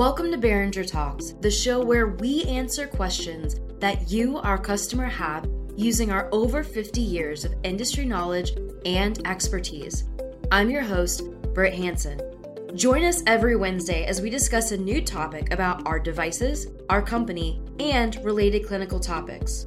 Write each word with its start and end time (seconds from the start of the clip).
Welcome 0.00 0.30
to 0.30 0.38
Boehringer 0.38 0.90
Talks, 0.90 1.34
the 1.42 1.50
show 1.50 1.84
where 1.84 2.06
we 2.06 2.44
answer 2.44 2.86
questions 2.86 3.56
that 3.80 4.10
you, 4.10 4.38
our 4.38 4.56
customer, 4.56 5.04
have 5.04 5.46
using 5.76 6.10
our 6.10 6.26
over 6.32 6.64
50 6.64 7.02
years 7.02 7.44
of 7.44 7.54
industry 7.64 8.06
knowledge 8.06 8.52
and 8.86 9.20
expertise. 9.28 10.04
I'm 10.50 10.70
your 10.70 10.80
host, 10.80 11.30
Britt 11.52 11.74
Hanson. 11.74 12.18
Join 12.74 13.04
us 13.04 13.22
every 13.26 13.56
Wednesday 13.56 14.06
as 14.06 14.22
we 14.22 14.30
discuss 14.30 14.72
a 14.72 14.76
new 14.78 15.02
topic 15.02 15.52
about 15.52 15.86
our 15.86 16.00
devices, 16.00 16.68
our 16.88 17.02
company, 17.02 17.60
and 17.78 18.16
related 18.24 18.66
clinical 18.66 19.00
topics. 19.00 19.64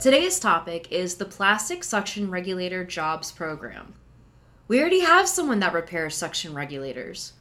Today's 0.00 0.40
topic 0.40 0.90
is 0.90 1.16
the 1.16 1.26
Plastic 1.26 1.84
Suction 1.84 2.30
Regulator 2.30 2.82
Jobs 2.82 3.30
Program. 3.30 3.92
We 4.72 4.80
already 4.80 5.00
have 5.00 5.28
someone 5.28 5.58
that 5.58 5.74
repairs 5.74 6.16
suction 6.16 6.54
regulators. 6.54 7.34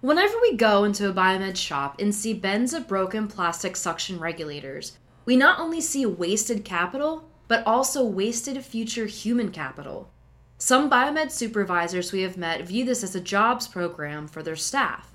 Whenever 0.00 0.40
we 0.40 0.56
go 0.56 0.84
into 0.84 1.06
a 1.06 1.12
biomed 1.12 1.56
shop 1.56 2.00
and 2.00 2.14
see 2.14 2.32
bins 2.32 2.72
of 2.72 2.88
broken 2.88 3.28
plastic 3.28 3.76
suction 3.76 4.18
regulators, 4.18 4.96
we 5.26 5.36
not 5.36 5.60
only 5.60 5.82
see 5.82 6.06
wasted 6.06 6.64
capital, 6.64 7.28
but 7.46 7.62
also 7.66 8.02
wasted 8.02 8.64
future 8.64 9.04
human 9.04 9.50
capital. 9.50 10.10
Some 10.56 10.88
biomed 10.88 11.30
supervisors 11.30 12.10
we 12.10 12.22
have 12.22 12.38
met 12.38 12.66
view 12.66 12.86
this 12.86 13.04
as 13.04 13.14
a 13.14 13.20
jobs 13.20 13.68
program 13.68 14.26
for 14.26 14.42
their 14.42 14.56
staff. 14.56 15.14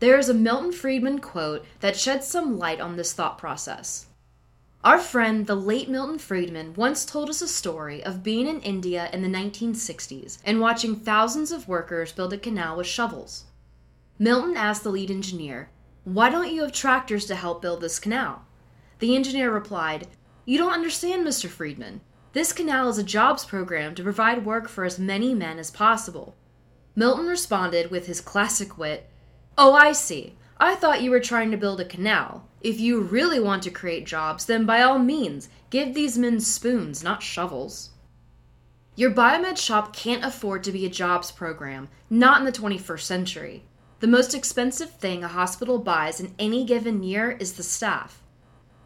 There 0.00 0.18
is 0.18 0.28
a 0.28 0.34
Milton 0.34 0.72
Friedman 0.72 1.20
quote 1.20 1.64
that 1.78 1.96
sheds 1.96 2.26
some 2.26 2.58
light 2.58 2.80
on 2.80 2.96
this 2.96 3.12
thought 3.12 3.38
process. 3.38 4.06
Our 4.82 4.98
friend, 4.98 5.46
the 5.46 5.56
late 5.56 5.90
Milton 5.90 6.18
Friedman, 6.18 6.72
once 6.72 7.04
told 7.04 7.28
us 7.28 7.42
a 7.42 7.48
story 7.48 8.02
of 8.02 8.22
being 8.22 8.46
in 8.46 8.62
India 8.62 9.10
in 9.12 9.20
the 9.20 9.28
1960s 9.28 10.38
and 10.42 10.58
watching 10.58 10.96
thousands 10.96 11.52
of 11.52 11.68
workers 11.68 12.12
build 12.12 12.32
a 12.32 12.38
canal 12.38 12.78
with 12.78 12.86
shovels. 12.86 13.44
Milton 14.18 14.56
asked 14.56 14.82
the 14.82 14.90
lead 14.90 15.10
engineer, 15.10 15.68
Why 16.04 16.30
don't 16.30 16.50
you 16.50 16.62
have 16.62 16.72
tractors 16.72 17.26
to 17.26 17.34
help 17.34 17.60
build 17.60 17.82
this 17.82 17.98
canal? 17.98 18.46
The 19.00 19.14
engineer 19.14 19.52
replied, 19.52 20.08
You 20.46 20.56
don't 20.56 20.72
understand, 20.72 21.26
Mr. 21.26 21.46
Friedman. 21.46 22.00
This 22.32 22.54
canal 22.54 22.88
is 22.88 22.96
a 22.96 23.04
jobs 23.04 23.44
program 23.44 23.94
to 23.96 24.02
provide 24.02 24.46
work 24.46 24.66
for 24.66 24.86
as 24.86 24.98
many 24.98 25.34
men 25.34 25.58
as 25.58 25.70
possible. 25.70 26.36
Milton 26.96 27.26
responded 27.26 27.90
with 27.90 28.06
his 28.06 28.22
classic 28.22 28.78
wit, 28.78 29.10
Oh, 29.58 29.74
I 29.74 29.92
see. 29.92 30.38
I 30.62 30.74
thought 30.74 31.00
you 31.02 31.10
were 31.10 31.20
trying 31.20 31.50
to 31.52 31.56
build 31.56 31.80
a 31.80 31.86
canal. 31.86 32.46
If 32.60 32.78
you 32.78 33.00
really 33.00 33.40
want 33.40 33.62
to 33.62 33.70
create 33.70 34.04
jobs, 34.04 34.44
then 34.44 34.66
by 34.66 34.82
all 34.82 34.98
means, 34.98 35.48
give 35.70 35.94
these 35.94 36.18
men 36.18 36.38
spoons, 36.38 37.02
not 37.02 37.22
shovels. 37.22 37.92
Your 38.94 39.10
biomed 39.10 39.56
shop 39.56 39.96
can't 39.96 40.22
afford 40.22 40.62
to 40.64 40.72
be 40.72 40.84
a 40.84 40.90
jobs 40.90 41.32
program, 41.32 41.88
not 42.10 42.40
in 42.40 42.44
the 42.44 42.52
21st 42.52 43.00
century. 43.00 43.62
The 44.00 44.06
most 44.06 44.34
expensive 44.34 44.90
thing 44.90 45.24
a 45.24 45.28
hospital 45.28 45.78
buys 45.78 46.20
in 46.20 46.34
any 46.38 46.66
given 46.66 47.02
year 47.02 47.30
is 47.30 47.54
the 47.54 47.62
staff. 47.62 48.20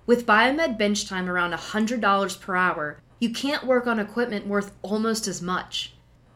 With 0.07 0.27
biomed 0.27 0.79
bench 0.79 1.09
time 1.09 1.29
around 1.29 1.55
$100 1.55 2.41
per 2.41 2.55
hour, 2.55 3.01
you 3.19 3.31
can't 3.31 3.67
work 3.67 3.89
on 3.89 3.99
equipment 3.99 4.47
worth 4.47 4.71
almost 4.83 5.27
as 5.27 5.43
much. 5.43 5.95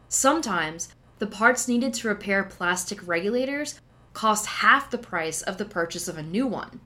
Sometimes, 0.08 0.88
the 1.20 1.28
parts 1.28 1.68
needed 1.68 1.94
to 1.94 2.08
repair 2.08 2.42
plastic 2.42 3.06
regulators 3.06 3.80
cost 4.18 4.46
half 4.46 4.90
the 4.90 4.98
price 4.98 5.42
of 5.42 5.58
the 5.58 5.64
purchase 5.64 6.08
of 6.08 6.18
a 6.18 6.22
new 6.24 6.44
one. 6.44 6.80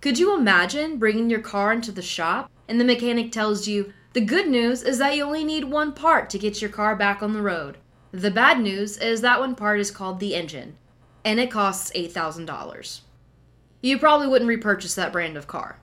Could 0.00 0.18
you 0.18 0.36
imagine 0.36 0.98
bringing 0.98 1.30
your 1.30 1.40
car 1.40 1.72
into 1.72 1.92
the 1.92 2.02
shop 2.02 2.50
and 2.66 2.80
the 2.80 2.84
mechanic 2.84 3.30
tells 3.30 3.68
you, 3.68 3.92
the 4.14 4.20
good 4.20 4.48
news 4.48 4.82
is 4.82 4.98
that 4.98 5.14
you 5.14 5.22
only 5.22 5.44
need 5.44 5.62
one 5.62 5.92
part 5.92 6.28
to 6.30 6.40
get 6.40 6.60
your 6.60 6.70
car 6.70 6.96
back 6.96 7.22
on 7.22 7.34
the 7.34 7.40
road. 7.40 7.78
The 8.10 8.32
bad 8.32 8.58
news 8.58 8.98
is 8.98 9.20
that 9.20 9.38
one 9.38 9.54
part 9.54 9.78
is 9.78 9.92
called 9.92 10.18
the 10.18 10.34
engine, 10.34 10.76
and 11.24 11.38
it 11.38 11.52
costs 11.52 11.92
$8,000. 11.94 13.02
You 13.80 13.96
probably 13.96 14.26
wouldn't 14.26 14.48
repurchase 14.48 14.96
that 14.96 15.12
brand 15.12 15.36
of 15.36 15.46
car. 15.46 15.78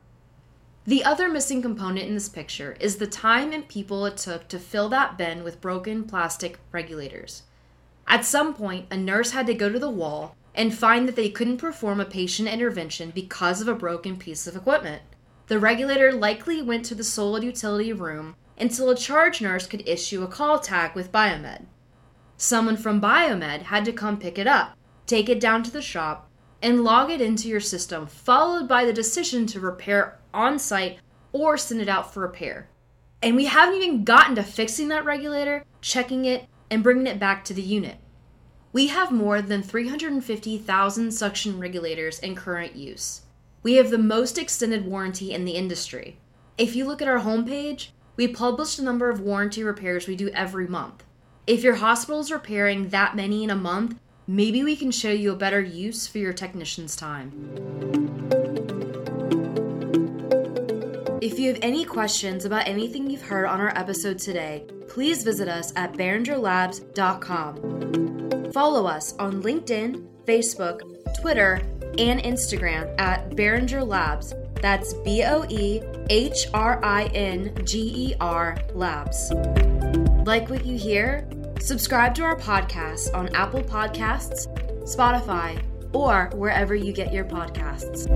The 0.86 1.06
other 1.06 1.30
missing 1.30 1.62
component 1.62 2.10
in 2.10 2.14
this 2.14 2.28
picture 2.28 2.76
is 2.82 2.98
the 2.98 3.08
time 3.08 3.54
and 3.54 3.66
people 3.66 4.06
it 4.06 4.18
took 4.18 4.50
to 4.50 4.60
fill 4.60 4.90
that 4.90 5.18
bin 5.18 5.46
with 5.46 5.62
broken 5.62 6.04
plastic 6.04 6.60
regulators. 6.74 7.44
At 8.10 8.26
some 8.26 8.56
point, 8.56 8.88
a 8.90 8.98
nurse 8.98 9.32
had 9.32 9.46
to 9.48 9.54
go 9.54 9.72
to 9.72 9.78
the 9.78 9.90
wall 9.90 10.36
and 10.56 10.74
find 10.74 11.08
that 11.08 11.16
they 11.16 11.30
couldn't 11.30 11.58
perform 11.58 12.00
a 12.00 12.06
patient 12.06 12.50
intervention 12.50 13.12
because 13.12 13.62
of 13.62 13.68
a 13.68 13.76
broken 13.76 14.18
piece 14.18 14.48
of 14.48 14.56
equipment. 14.56 15.04
The 15.46 15.60
regulator 15.60 16.12
likely 16.12 16.62
went 16.62 16.86
to 16.86 16.96
the 16.96 17.04
solid 17.04 17.44
utility 17.44 17.94
room 17.94 18.36
until 18.58 18.90
a 18.90 18.96
charge 18.96 19.42
nurse 19.42 19.68
could 19.68 19.88
issue 19.88 20.24
a 20.24 20.28
call 20.28 20.60
tag 20.60 20.96
with 20.96 21.12
Biomed. 21.12 21.68
Someone 22.36 22.78
from 22.78 23.00
Biomed 23.00 23.64
had 23.64 23.86
to 23.86 23.94
come 23.94 24.18
pick 24.18 24.40
it 24.40 24.48
up, 24.48 24.76
take 25.06 25.30
it 25.30 25.40
down 25.40 25.62
to 25.64 25.72
the 25.72 25.82
shop, 25.82 26.30
and 26.62 26.84
log 26.84 27.10
it 27.10 27.22
into 27.22 27.48
your 27.48 27.60
system, 27.60 28.08
followed 28.08 28.68
by 28.68 28.86
the 28.86 28.94
decision 28.94 29.46
to 29.48 29.60
repair 29.60 30.20
on 30.34 30.58
site 30.58 31.00
or 31.32 31.58
send 31.58 31.80
it 31.80 31.88
out 31.88 32.12
for 32.14 32.22
repair. 32.22 32.70
And 33.22 33.36
we 33.36 33.46
haven't 33.46 33.76
even 33.76 34.04
gotten 34.04 34.36
to 34.36 34.44
fixing 34.44 34.88
that 34.90 35.06
regulator, 35.06 35.64
checking 35.82 36.26
it, 36.26 36.48
and 36.70 36.84
bringing 36.84 37.08
it 37.08 37.20
back 37.20 37.44
to 37.46 37.54
the 37.54 37.62
unit. 37.62 37.98
We 38.72 38.88
have 38.88 39.12
more 39.12 39.42
than 39.42 39.64
350,000 39.64 41.12
suction 41.12 41.60
regulators 41.60 42.20
in 42.20 42.36
current 42.36 42.76
use. 42.76 43.22
We 43.64 43.76
have 43.76 43.90
the 43.90 43.98
most 43.98 44.38
extended 44.38 44.86
warranty 44.86 45.34
in 45.34 45.44
the 45.44 45.54
industry. 45.54 46.18
If 46.58 46.76
you 46.76 46.86
look 46.86 47.02
at 47.02 47.08
our 47.08 47.20
homepage, 47.20 47.90
we 48.16 48.28
publish 48.28 48.76
the 48.76 48.84
number 48.84 49.10
of 49.10 49.22
warranty 49.22 49.64
repairs 49.64 50.08
we 50.08 50.16
do 50.16 50.30
every 50.30 50.68
month. 50.68 51.04
If 51.48 51.64
your 51.64 51.76
hospital 51.76 52.20
is 52.20 52.32
repairing 52.32 52.90
that 52.90 53.16
many 53.16 53.44
in 53.44 53.50
a 53.50 53.56
month, 53.56 54.00
maybe 54.28 54.64
we 54.64 54.76
can 54.76 54.92
show 54.92 55.12
you 55.12 55.32
a 55.32 55.36
better 55.36 55.62
use 55.62 56.06
for 56.06 56.20
your 56.20 56.34
technician's 56.34 56.96
time. 56.96 57.32
If 61.22 61.40
you 61.40 61.50
have 61.50 61.60
any 61.62 61.86
questions 61.86 62.46
about 62.46 62.68
anything 62.68 63.10
you've 63.10 63.24
heard 63.24 63.46
on 63.46 63.60
our 63.60 63.76
episode 63.78 64.20
today, 64.20 64.66
please 64.90 65.24
visit 65.24 65.48
us 65.48 65.72
at 65.76 65.94
boehringerlabs.com. 65.94 68.52
Follow 68.52 68.88
us 68.88 69.14
on 69.20 69.44
LinkedIn, 69.44 70.04
Facebook, 70.26 70.82
Twitter, 71.22 71.62
and 71.98 72.22
Instagram 72.22 72.94
at 73.00 73.30
Boehringer 73.32 73.88
Labs. 73.88 74.34
That's 74.62 74.94
B 74.94 75.24
O 75.24 75.46
E 75.50 75.82
H 76.10 76.48
R 76.54 76.84
I 76.84 77.06
N 77.06 77.54
G 77.64 78.10
E 78.10 78.14
R 78.20 78.58
Labs. 78.74 79.32
Like 80.26 80.50
what 80.50 80.66
you 80.66 80.78
hear? 80.78 81.26
Subscribe 81.60 82.14
to 82.16 82.24
our 82.24 82.38
podcast 82.38 83.16
on 83.16 83.34
Apple 83.36 83.64
Podcasts, 83.64 84.48
Spotify, 84.84 85.62
or 85.94 86.30
wherever 86.34 86.76
you 86.76 86.92
get 86.94 87.14
your 87.14 87.26
podcasts. 87.26 88.08